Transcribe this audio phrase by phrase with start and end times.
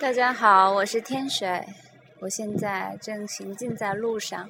[0.00, 1.62] 大家好，我是天水，
[2.20, 4.48] 我现在正行进在路上。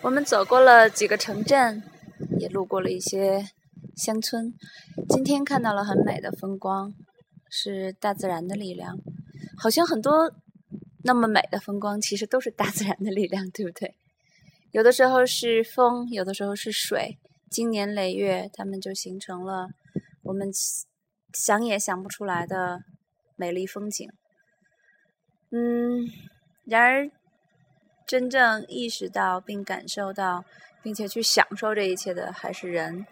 [0.00, 1.82] 我们走过了几个城镇，
[2.38, 3.44] 也路过了一些
[3.94, 4.54] 乡村。
[5.10, 6.94] 今天看到了很美的风光，
[7.50, 8.98] 是大自然的力量。
[9.58, 10.32] 好像很多
[11.04, 13.94] 那么美的风光，其实都是大自然的力量，对不对？
[14.70, 17.18] 有的时候是风，有的时候是水，
[17.50, 19.68] 经年累月，它们就形成了
[20.22, 20.50] 我们
[21.34, 22.80] 想也想不出来的
[23.36, 24.10] 美丽风景。
[25.52, 26.08] 嗯，
[26.64, 27.10] 然而，
[28.06, 30.44] 真正意识到并感受到，
[30.82, 33.04] 并且去享受这一切的还是人。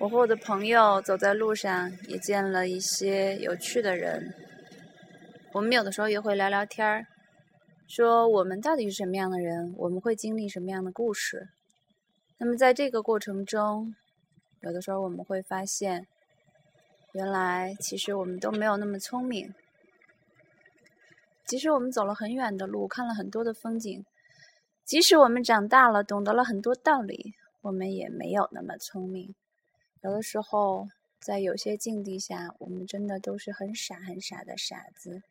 [0.00, 4.34] 我和我的朋友走在路上，也见了一些有趣的人。
[5.52, 7.06] 我们有的时候也会聊聊天儿，
[7.86, 11.50] 说我们到底是什么样的人，我们会经历什么样的故事。
[12.38, 13.94] 那么在这个过程中，
[14.62, 16.08] 有的时候我们会发现，
[17.12, 19.54] 原来其实我们都没有那么聪明。
[21.54, 24.04] 即使我们走了很远的路，看了很多的风景，
[24.84, 29.32] 即使我们长大了，懂得了很多道理，我们也没有那么聪明。
[30.00, 30.88] 有的时候，
[31.20, 35.22] 在有些境地下，我们真的都是很傻很傻的傻子。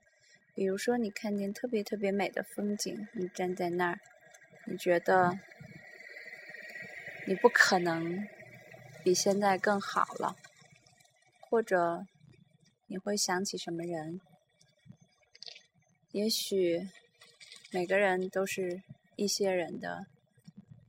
[0.56, 4.00] 比如说，你看见特别特别美的风景，你站在那儿，
[4.64, 5.38] 你觉得
[7.28, 8.26] 你不可能
[9.04, 10.38] 比现在更好了，
[11.42, 12.08] 或者
[12.88, 14.22] 你会想起什么人？
[16.14, 16.80] 也许
[17.72, 18.84] 每个人都是
[19.16, 20.06] 一些人的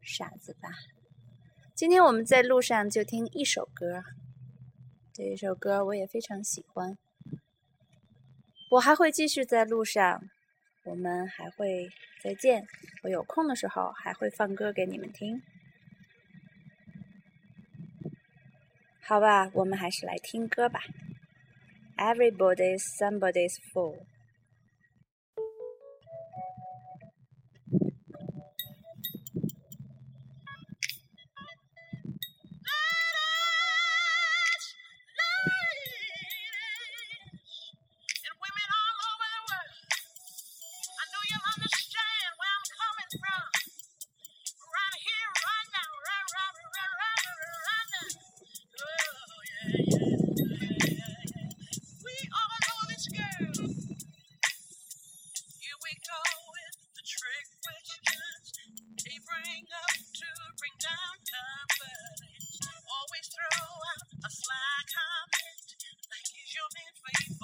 [0.02, 0.68] 傻子吧。
[1.74, 4.04] 今天我们在路上就听一首歌，
[5.14, 6.98] 这一首歌我也非常喜欢。
[8.72, 10.28] 我还会继续在路上，
[10.84, 11.88] 我们还会
[12.22, 12.66] 再见。
[13.04, 15.40] 我有空的时候还会放歌给你们听。
[19.00, 20.80] 好吧，我们还是来听歌吧。
[21.96, 24.04] Everybody's somebody's fool。
[55.74, 56.22] Here we go
[56.54, 58.46] with the trick questions.
[59.02, 62.62] They bring up to bring down confidence.
[62.86, 65.66] Always throw out a sly comment,
[66.14, 67.43] like is your man faithful?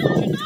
[0.00, 0.39] children.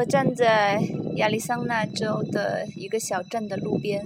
[0.00, 0.80] 我站在
[1.16, 4.02] 亚利桑那州的一个小镇的路边，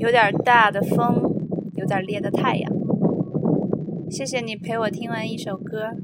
[0.00, 1.32] 有点大的风，
[1.76, 2.70] 有点烈的太阳。
[4.10, 5.96] 谢谢你陪我听完一首歌，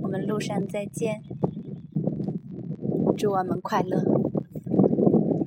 [0.00, 1.20] 我们路上再见，
[3.14, 4.21] 祝我们快乐。